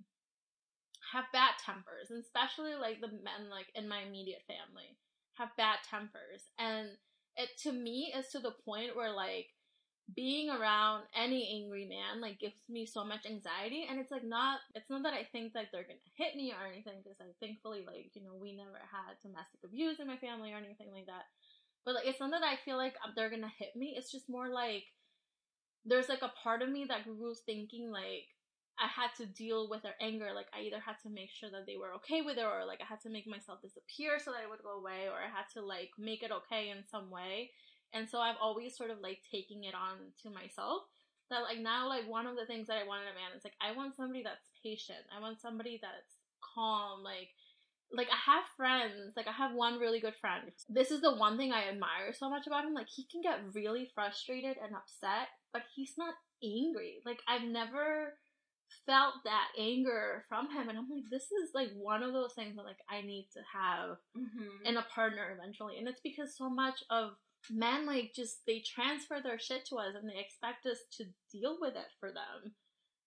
[1.11, 4.95] have bad tempers and especially like the men like in my immediate family
[5.35, 6.95] have bad tempers and
[7.35, 9.52] it to me is to the point where like
[10.11, 14.59] being around any angry man like gives me so much anxiety and it's like not
[14.75, 17.83] it's not that i think that they're gonna hit me or anything because i thankfully
[17.87, 21.23] like you know we never had domestic abuse in my family or anything like that.
[21.85, 24.29] But like it's not that i feel like um, they're gonna hit me it's just
[24.29, 24.83] more like
[25.85, 28.27] there's like a part of me that grew thinking like
[28.79, 31.65] i had to deal with their anger like i either had to make sure that
[31.67, 34.43] they were okay with it or like i had to make myself disappear so that
[34.43, 37.51] it would go away or i had to like make it okay in some way
[37.93, 40.83] and so I've always sort of like taking it on to myself.
[41.29, 43.43] That like now like one of the things that I want in a man is
[43.43, 44.99] like I want somebody that's patient.
[45.15, 47.01] I want somebody that's calm.
[47.03, 47.29] Like
[47.91, 50.51] like I have friends, like I have one really good friend.
[50.69, 52.73] This is the one thing I admire so much about him.
[52.73, 57.01] Like he can get really frustrated and upset, but he's not angry.
[57.05, 58.13] Like I've never
[58.85, 62.55] felt that anger from him and I'm like this is like one of those things
[62.55, 64.65] that like I need to have Mhm.
[64.65, 65.77] in a partner eventually.
[65.77, 67.15] And it's because so much of
[67.51, 71.57] men like just they transfer their shit to us and they expect us to deal
[71.59, 72.53] with it for them.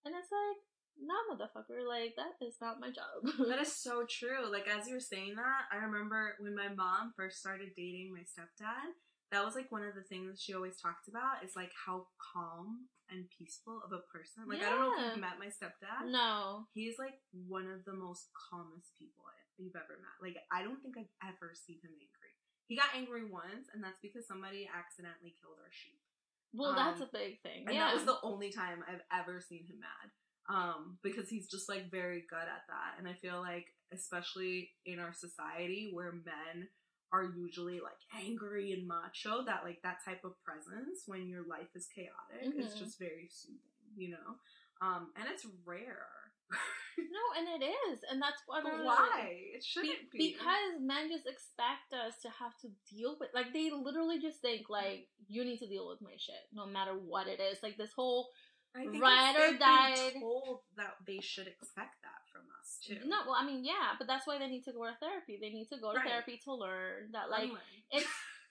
[0.05, 0.59] And it's like,
[0.99, 3.21] no motherfucker, like that is not my job.
[3.49, 4.49] That is so true.
[4.51, 8.21] Like as you were saying that, I remember when my mom first started dating my
[8.25, 8.93] stepdad.
[9.31, 12.87] That was like one of the things she always talked about is like how calm
[13.11, 14.47] and peaceful of a person.
[14.47, 15.09] Like I don't know if Yeah.
[15.11, 16.07] you've met my stepdad.
[16.09, 16.65] no.
[16.73, 19.25] He's like one of the most calmest people
[19.59, 20.15] you've ever met.
[20.21, 22.26] Like I don't think I've ever seen him angry.
[22.67, 25.99] He got angry once, and that's because somebody accidentally killed our sheep.
[26.53, 27.65] Well, that's Um, a big thing.
[27.67, 27.87] And yeah.
[27.87, 30.11] that was the only time I've ever seen him mad.
[30.49, 32.95] Um, because he's just like very good at that.
[32.97, 36.69] And I feel like, especially in our society where men
[37.11, 41.67] are usually like angry and macho, that like that type of presence when your life
[41.75, 42.79] is chaotic is Mhm.
[42.79, 43.59] just very soothing,
[43.97, 44.39] you know?
[44.81, 46.07] Um, and it's rare.
[46.97, 48.63] No, and it is, and that's what.
[48.63, 49.53] But why?
[49.55, 50.33] It shouldn't be.
[50.33, 54.63] because men just expect us to have to deal with like they literally just think
[54.63, 54.73] mm-hmm.
[54.73, 57.91] like you need to deal with my shit no matter what it is like this
[57.93, 58.29] whole
[58.75, 60.11] I think ride or die.
[60.19, 63.07] told that they should expect that from us too.
[63.07, 65.49] no well i mean yeah but that's why they need to go to therapy they
[65.49, 66.07] need to go to Right.
[66.07, 67.61] therapy to learn that like Unlearn.
[67.91, 68.05] it's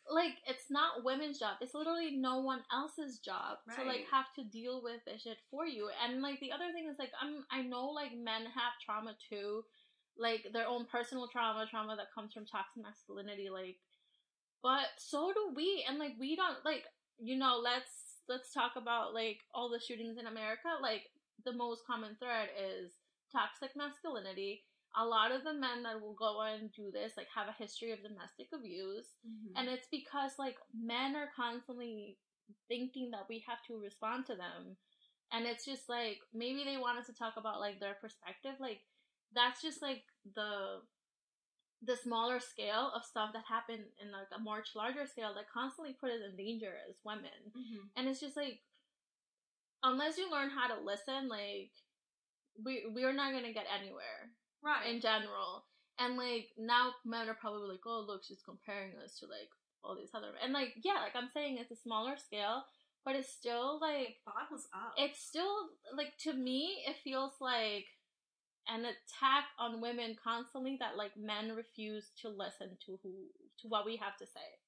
[0.09, 1.57] like it's not women's job.
[1.61, 5.67] It's literally no one else's job to like have to deal with this shit for
[5.67, 5.91] you.
[6.05, 9.65] And like the other thing is like i'm i know like men have trauma too.
[10.19, 13.77] Like their own personal trauma trauma that comes from toxic masculinity like
[14.63, 15.85] but so do we.
[15.89, 16.85] And like we don't like
[17.19, 20.69] you know let's let's talk about like all the shootings in america.
[20.81, 21.03] Like
[21.45, 22.93] the most common thread is
[23.33, 24.63] toxic masculinity
[24.97, 27.93] a lot of the men that will go and do this like have a history
[27.93, 29.15] of domestic abuse.
[29.27, 29.53] Mhm.
[29.57, 32.19] and it's because like men are constantly
[32.69, 34.77] thinking that we have to respond to them.
[35.33, 38.55] And it's just like maybe they want us to talk about like their perspective.
[38.61, 38.81] Like
[39.35, 40.05] that's just like
[40.35, 40.83] the
[41.83, 45.93] the smaller scale of stuff that happened in like a much larger scale that constantly
[46.01, 47.53] put us in danger as women.
[47.55, 47.91] Mhm.
[47.97, 48.63] and it's just like
[49.83, 51.71] unless you learn how to listen like
[52.65, 54.31] we we're not gonna get anywhere
[54.63, 54.87] right.
[54.89, 55.65] in general.
[55.99, 59.49] And like now men are probably like, oh look, she's comparing us to like
[59.83, 62.65] all these other and like yeah, like I'm saying it's a smaller scale,
[63.05, 64.95] but it's still like bottles up.
[64.99, 67.87] it's still like to me it feels like
[68.69, 73.31] an attack on women constantly that like men refuse to listen to who
[73.63, 74.59] to what we have to say.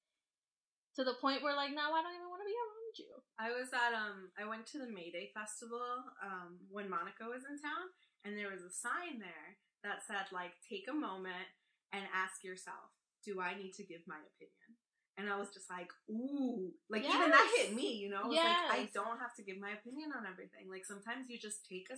[0.95, 3.11] To the point where like now I don't even want to be around you.
[3.37, 5.83] I was at um I went to the Mayday festival
[6.23, 7.91] um when Monica was in town
[8.23, 11.47] and there was a sign there that said like take a moment
[11.93, 12.91] and ask yourself,
[13.25, 14.69] do I need to give my opinion?
[15.17, 18.31] And I was just like, ooh, like even that hit me, you know?
[18.31, 20.71] It's like I don't have to give my opinion on everything.
[20.71, 21.97] Like sometimes you just take a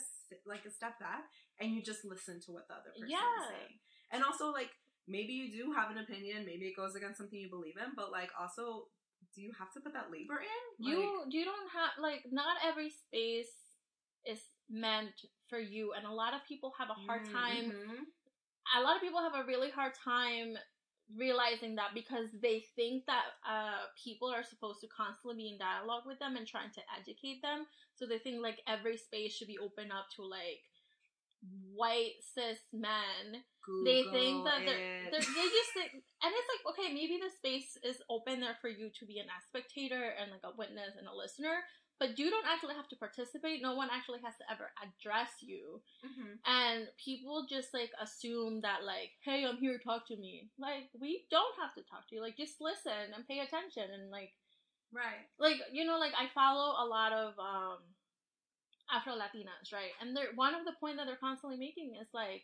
[0.50, 3.22] like a step back and you just listen to what the other person Yeah.
[3.22, 3.76] is saying.
[4.10, 4.74] And also like
[5.08, 8.12] maybe you do have an opinion, maybe it goes against something you believe in, but
[8.12, 8.89] like also
[9.36, 10.63] do you have to put that labor in?
[10.82, 13.54] You you don't have like not every space
[14.26, 15.13] is meant
[15.52, 18.06] for you and a lot of people have a hard time Mhm.
[18.78, 20.58] a lot of people have a really hard time
[21.18, 26.06] realizing that because they think that uh people are supposed to constantly be in dialogue
[26.08, 29.58] with them and trying to educate them so they think like every space should be
[29.58, 30.64] open up to like
[31.76, 33.44] white cis men
[33.84, 35.92] they think that they're, they're they just think,
[36.24, 39.26] and it's like okay maybe the space is open there for you to be an
[39.50, 41.66] spectator and like a witness and a listener
[42.02, 43.62] but you don't actually have to participate.
[43.62, 45.82] No one actually has to ever address you.
[46.04, 46.40] Mhm.
[46.46, 50.50] and people just like assume that like hey i'm here talk to me.
[50.58, 52.22] Like we don't have to talk to you.
[52.22, 54.34] Like just listen and pay attention and like
[54.92, 55.30] right.
[55.38, 57.80] like you know like i follow a lot of um
[58.92, 59.94] afro latinas right?
[60.02, 62.44] And they're one of the point that they're constantly making is like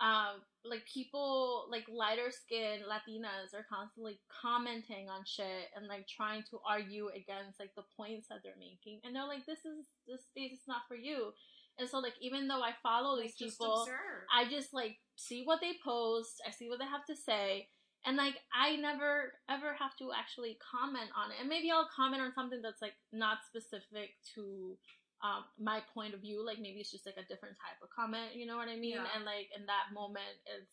[0.00, 6.42] um like people like lighter skinned latinas are constantly commenting on shit and like trying
[6.42, 10.24] to argue against like the points that they're making and they're like this is this
[10.26, 11.32] space is not for you
[11.78, 13.86] and so like even though i follow these people.
[14.34, 17.68] I just like see what they post, I see what they have to say,
[18.04, 21.36] and like I never ever have to actually comment on it.
[21.40, 24.76] And maybe I'll comment on something that's like not specific to
[25.22, 28.34] um my point of view, like maybe it's just like a different type of comment,
[28.34, 28.96] you know what I mean?
[28.96, 29.06] Yeah.
[29.14, 30.72] And like in that moment it's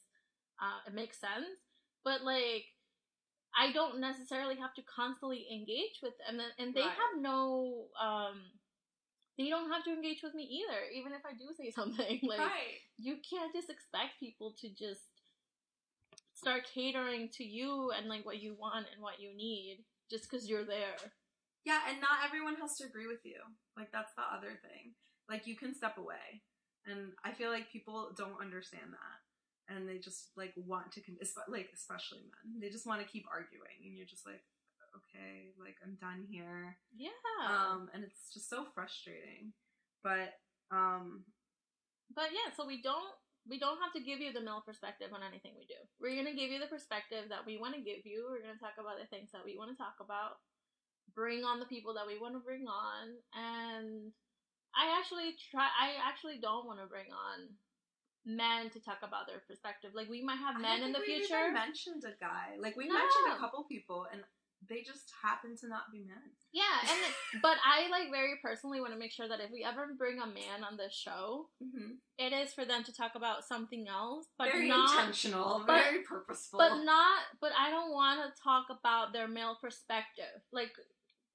[0.62, 1.60] uh it makes sense.
[2.04, 2.66] But like
[3.56, 6.90] I don't necessarily have to constantly engage with them and, and they Right.
[6.90, 8.42] have no um
[9.38, 12.20] they don't have to engage with me either, even if I do say something.
[12.24, 12.82] Like right.
[12.98, 15.10] you can't just expect people to just
[16.36, 20.50] start catering to you and like what you want and what you need just because
[20.50, 20.98] you're there.
[21.66, 23.40] Yeah, and not everyone has to agree with you.
[23.78, 24.94] Like that's the other thing.
[25.30, 26.44] Like you can step away,
[26.86, 29.20] and I feel like people don't understand that,
[29.74, 33.26] and they just like want to, con- like especially men, they just want to keep
[33.32, 34.44] arguing, and you're just like,
[34.92, 36.76] okay, like I'm done here.
[36.92, 37.16] Yeah.
[37.48, 39.56] Um, and it's just so frustrating.
[40.04, 40.36] But
[40.68, 41.24] um,
[42.12, 43.16] but yeah, so we don't
[43.48, 45.80] we don't have to give you the male perspective on anything we do.
[46.00, 48.28] We're gonna give you the perspective that we want to give you.
[48.28, 50.44] We're gonna talk about the things that we want to talk about.
[51.16, 54.12] Bring on the people that we want to bring on, and
[54.76, 55.68] I actually try.
[55.70, 57.54] I actually don't want to bring on
[58.26, 59.92] men to talk about their perspective.
[59.94, 61.42] Like we might have men in the we've future.
[61.42, 62.56] even mentioned a guy.
[62.60, 62.94] Like we No.
[62.96, 64.24] mentioned a couple people, and
[64.70, 66.24] they just happen to not be men.
[66.54, 69.94] Yeah, and but I like very personally want to make sure that if we ever
[69.98, 72.00] bring a man on this show, Mm-hmm.
[72.18, 76.02] it is for them to talk about something else, but very not intentional, but- very
[76.04, 76.60] purposeful.
[76.60, 80.42] but not but I don't want to talk about their male perspective.
[80.54, 80.72] Like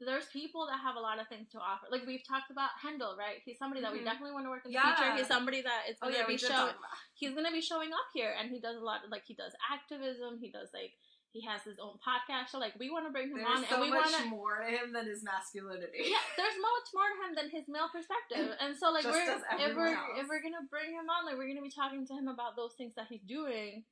[0.06, 1.86] there's people that have a lot of things to offer.
[1.90, 3.42] Like we've talked about Hendel, right?
[3.44, 4.04] He's somebody that we Mhm.
[4.04, 4.94] definitely want to work in the Yeah.
[4.94, 5.12] future.
[5.16, 6.54] He's somebody that is Oh going to yeah, we be did show.
[6.70, 6.94] talk about.
[7.14, 9.04] He's going to be showing up here, and he does a lot.
[9.04, 10.38] Of, like he does activism.
[10.40, 10.94] He does like
[11.30, 12.48] he has his own podcast.
[12.48, 14.30] So like we want to bring him There's on, so and we much want to.
[14.30, 16.08] more to him than his masculinity.
[16.08, 19.20] Yeah, there's much more to him than his male perspective, and so like we're
[19.58, 20.16] if we're else.
[20.16, 22.74] if we're gonna bring him on, like we're gonna be talking to him about those
[22.74, 23.84] things that he's doing,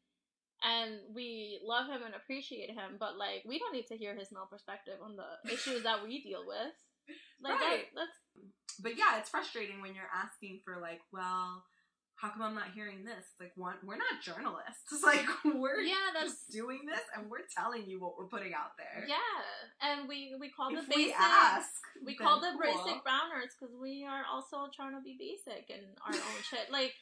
[0.64, 4.32] and we love him and appreciate him, but like we don't need to hear his
[4.32, 6.72] male perspective on the issues that we deal with.
[7.42, 7.84] Like Right.
[7.94, 11.62] that, that's But yeah, it's frustrating when you're asking for like, well,
[12.16, 13.28] how come I'm not hearing this?
[13.28, 14.88] It's like, one, we're not journalists.
[14.90, 18.54] It's like we're yeah, that's just doing this and we're telling you what we're putting
[18.54, 19.04] out there.
[19.06, 19.36] yeah,
[19.84, 21.20] and we we call the If we basic.
[21.20, 21.70] ask,
[22.04, 22.72] we call the cool.
[22.72, 26.72] Basic Brown Nerds because we are also trying to be basic in our own shit.
[26.72, 26.94] Like,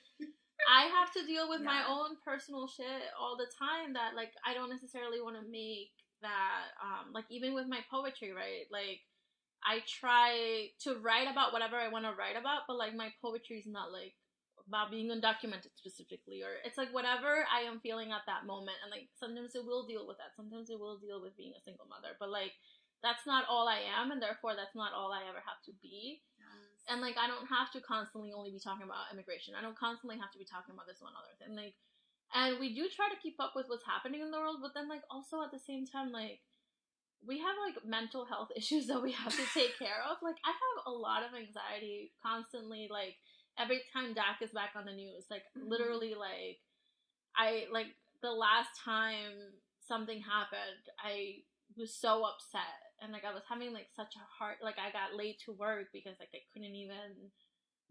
[0.69, 4.55] I have to deal with my own personal shit all the time that, like, I
[4.55, 5.93] don't necessarily want to make
[6.23, 8.65] that, um, like, even with my poetry, right?
[8.71, 9.03] Like,
[9.65, 13.59] I try to write about whatever I want to write about, but, like, my poetry
[13.59, 14.15] is not, like,
[14.67, 18.81] about being undocumented specifically, or it's like whatever I am feeling at that moment.
[18.81, 20.33] And, like, sometimes it will deal with that.
[20.37, 22.53] Sometimes it will deal with being a single mother, but, like,
[23.03, 26.23] that's not all I am, and therefore that's not all I ever have to be.
[26.89, 29.55] And like I don't have to constantly only be talking about immigration.
[29.57, 31.57] I don't constantly have to be talking about this one other thing.
[31.57, 31.75] Like
[32.35, 34.89] and we do try to keep up with what's happening in the world, but then
[34.89, 36.41] like also at the same time, like
[37.25, 40.19] we have like mental health issues that we have to take care of.
[40.23, 43.17] Like I have a lot of anxiety constantly, like
[43.59, 45.25] every time DACA is back on the news.
[45.31, 45.69] Like Mhm.
[45.69, 46.61] literally like
[47.37, 47.89] I like
[48.23, 49.33] the last time
[49.81, 51.45] something happened, I
[51.77, 55.17] was so upset and like I was having like such a hard like I got
[55.17, 57.31] late to work because like I couldn't even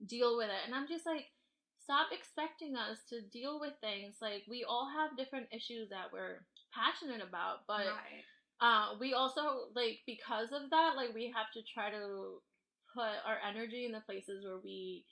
[0.05, 0.66] deal with it.
[0.66, 1.30] And I'm just like
[1.78, 4.18] stop expecting us to deal with things.
[4.22, 6.41] Like we all have different issues that we're
[6.74, 8.26] passionate about but right.
[8.59, 12.41] uh we also like because of that like we have to try to
[12.91, 15.05] put our energy in the places where we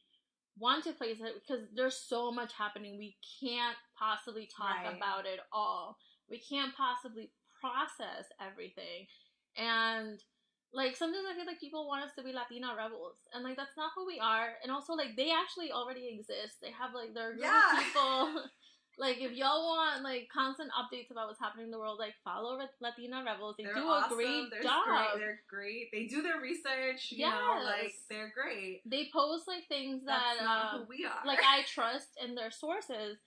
[0.58, 2.98] want to place it because there's so much happening.
[2.98, 4.98] We can't possibly talk Right.
[4.98, 5.98] about it all.
[6.30, 9.06] We can't possibly process everything
[9.58, 10.20] and
[10.74, 13.76] like sometimes i feel like people want us to be latina rebels and like that's
[13.78, 17.32] not who we are and also like they actually already exist they have like their
[17.34, 17.78] group Yeah.
[17.78, 18.44] of people
[18.98, 22.60] like if y'all want like constant updates about what's happening in the world like follow
[22.80, 24.12] latina rebels they They're do awesome.
[24.12, 25.20] a great They're job Great.
[25.20, 25.92] They're great.
[25.92, 27.12] They do their research.
[27.12, 28.82] You know, like they're great.
[28.86, 31.26] they post like things That's that not uh, who we are.
[31.26, 33.18] like I trust in their sources.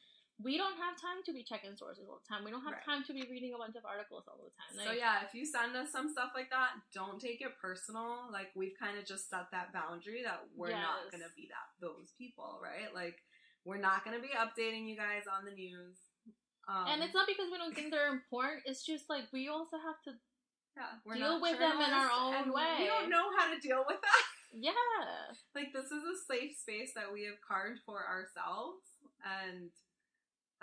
[0.44, 2.44] We don't have time to be checking sources all the time.
[2.44, 2.84] We don't have Right.
[2.84, 4.76] time to be reading a bunch of articles all the time.
[4.84, 8.28] So yeah, if you send us some stuff like that, don't take it personal.
[8.30, 12.12] Like we've kind of just set that boundary that we're not gonna be that those
[12.20, 12.92] people, right?
[12.92, 13.24] Like
[13.64, 15.96] we're not gonna be updating you guys on the news.
[16.68, 18.62] Um, and it's not because we don't think they're important.
[18.66, 20.12] It's just like we also have to.
[20.76, 22.84] yeah, we're deal with them in our own way.
[22.84, 24.22] We don't know how to deal with that.
[24.56, 24.70] Yeah,
[25.56, 28.86] like this is a safe space that we have carved for ourselves,
[29.26, 29.72] and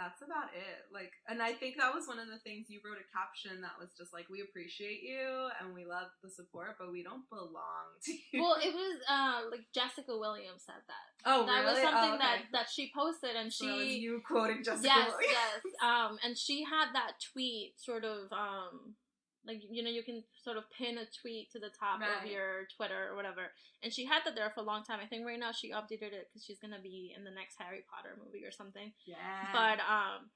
[0.02, 0.89] that's about it.
[0.89, 3.78] Like, and I think that was one of the things you wrote a caption that
[3.78, 7.86] was just like, "We appreciate you and we love the support, but we don't belong
[8.10, 11.06] to you." well, it was uh like Jessica Williams said that.
[11.30, 12.26] oh, that was something Oh, okay.
[12.26, 14.89] that that she posted, and So that was she you quoting Jessica.
[14.89, 15.38] yes, Williams.
[15.38, 15.62] yes.
[15.86, 18.97] Um, and she had that tweet sort of um,
[19.45, 22.67] like you know you can sort of pin a tweet to the top of your
[22.75, 23.51] Twitter or whatever.
[23.83, 24.99] And she had that there for a long time.
[25.01, 27.83] I think right now she updated it because she's gonna be in the next Harry
[27.89, 28.93] Potter movie or something.
[29.05, 29.49] Yeah.
[29.51, 30.29] But um,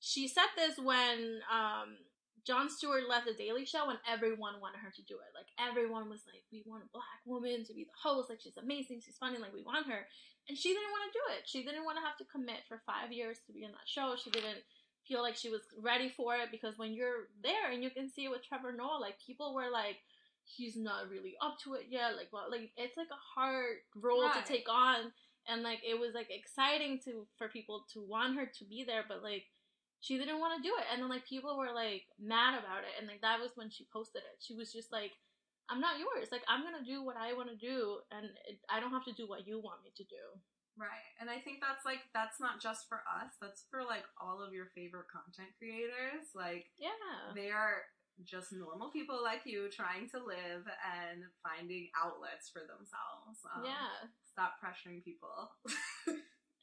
[0.00, 1.98] she said this when um.
[2.46, 5.36] Jon Stewart left the Daily Show and everyone wanted her to do it.
[5.36, 8.30] Like everyone was like, "We want a black woman to be the host.
[8.30, 9.04] Like she's amazing.
[9.04, 9.36] She's funny.
[9.36, 10.08] Like we want her."
[10.48, 11.44] And she didn't want to do it.
[11.44, 14.16] She didn't want to have to commit for five years to be on that show.
[14.16, 14.64] She didn't
[15.08, 18.24] feel like she was ready for it because when you're there and you can see
[18.26, 19.96] it with Trevor Noah, like people were like,
[20.44, 22.16] he's not really up to it yet.
[22.16, 25.12] Like, well, like it's like a hard role to take on,
[25.48, 29.04] and like it was like exciting to for people to want her to be there,
[29.08, 29.46] but like
[30.00, 32.94] she didn't want to do it, and then like people were like mad about it,
[32.98, 34.36] and like that was when she posted it.
[34.40, 35.12] She was just like.
[35.70, 36.32] I'm not yours.
[36.32, 39.12] Like I'm gonna do what I want to do, and it, I don't have to
[39.12, 40.24] do what you want me to do.
[40.78, 41.10] Right.
[41.20, 44.54] And I think that's like that's not just for us, that's for like all of
[44.54, 46.30] your favorite content creators.
[46.38, 46.94] Like Yeah.
[47.34, 47.82] they are
[48.24, 53.42] just normal people like you trying to live and finding outlets for themselves.
[53.50, 54.06] Um, yeah.
[54.30, 55.50] Stop pressuring people.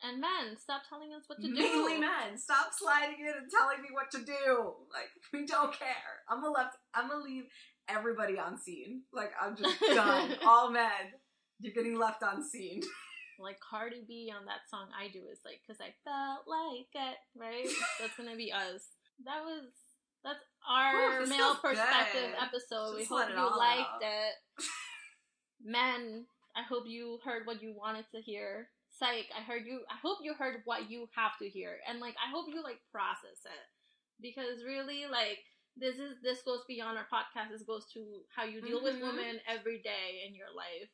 [0.03, 1.53] And men, stop telling us what to do.
[1.53, 2.38] Mainly men.
[2.38, 4.74] Stop sliding in and telling me what to do.
[4.93, 6.20] Like we don't care.
[6.30, 7.45] I'm gonna left I'm gonna leave
[7.88, 9.03] everybody on seen.
[9.13, 10.36] Like I'm just done.
[10.45, 11.16] all men.
[11.59, 12.82] You're getting left on seen.
[13.39, 17.17] Like Cardi B on that song I do is like, cause I felt like it,
[17.36, 17.67] right?
[17.99, 18.88] That's gonna be us.
[19.25, 19.65] That was
[20.23, 22.41] That's our Ooh, male perspective good.
[22.41, 22.97] episode.
[22.99, 24.01] Just we hope you liked out.
[24.01, 24.33] it.
[25.63, 26.25] Men,
[26.55, 28.69] I hope you heard what you wanted to hear.
[28.91, 31.77] Psych, I heard you I hope you heard what you have to hear.
[31.89, 33.65] And like I hope you like process it.
[34.21, 35.39] Because really like
[35.75, 37.51] this is this goes beyond our podcast.
[37.51, 39.01] This goes to how you deal with Mhm.
[39.11, 40.88] women every day in your life.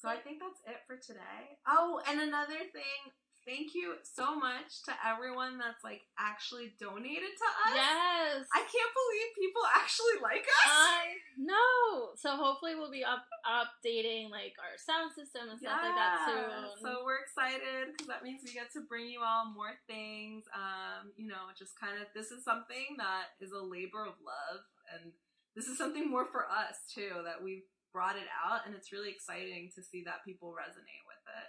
[0.00, 1.60] So I think that's it for today.
[1.68, 3.12] Oh, and another thing,
[3.44, 7.76] thank you so much to everyone that's like actually donated to us.
[7.76, 8.48] Yes.
[8.48, 10.72] I can't believe people actually like us.
[10.72, 12.16] I know.
[12.16, 16.80] So hopefully we'll be up updating like our sound system and stuff like that soon.
[16.80, 20.48] So we're excited because that means we get to bring you all more things.
[20.56, 24.64] Um, you know, just kind of this is something that is a labor of love,
[24.96, 25.12] and
[25.52, 29.10] this is something more for us too that we've brought it out, and it's really
[29.10, 31.48] exciting to see that people resonate with it.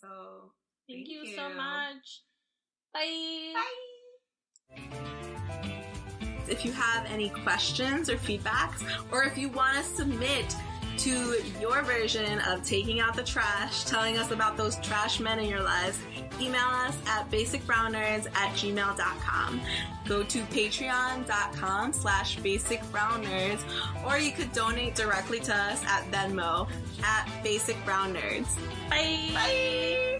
[0.00, 0.52] So
[0.88, 2.22] Thank, thank you, so much.
[2.92, 3.54] Bye.
[3.54, 4.84] Bye.
[6.46, 10.54] If you have any questions or feedbacks, or if you want to submit
[10.98, 15.48] to your version of taking out the trash, telling us about those trash men in
[15.48, 15.98] your lives,
[16.40, 19.60] email us at basicbrownnerds at gmail.com.
[20.06, 23.62] Go to patreon.com slash basicbrownnerds,
[24.06, 26.68] or you could donate directly to us at Venmo
[27.02, 28.56] at basicbrownnerds.
[28.90, 29.30] Bye!
[29.32, 30.13] Bye!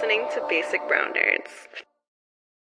[0.00, 1.89] Listening to Basic Brown Nerds.